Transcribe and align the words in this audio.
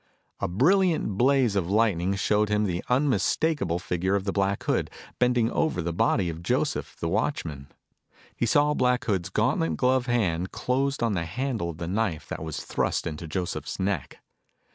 A 0.39 0.47
brilliant 0.47 1.15
blaze 1.19 1.55
of 1.55 1.69
lightning 1.69 2.15
showed 2.15 2.49
him 2.49 2.63
the 2.63 2.83
unmistakable 2.89 3.77
figure 3.77 4.15
of 4.15 4.23
the 4.23 4.31
Black 4.31 4.63
Hood 4.63 4.89
bending 5.19 5.51
over 5.51 5.79
the 5.79 5.93
body 5.93 6.27
of 6.27 6.41
Joseph, 6.41 6.95
the 6.99 7.07
watchman. 7.07 7.67
He 8.35 8.47
saw 8.47 8.73
Black 8.73 9.05
Hood's 9.05 9.29
gauntlet 9.29 9.77
gloved 9.77 10.07
hand 10.07 10.51
closed 10.51 11.03
on 11.03 11.13
the 11.13 11.25
handle 11.25 11.69
of 11.69 11.77
the 11.77 11.87
knife 11.87 12.27
that 12.29 12.41
was 12.43 12.65
thrust 12.65 13.05
into 13.05 13.27
Joseph's 13.27 13.79
neck. 13.79 14.23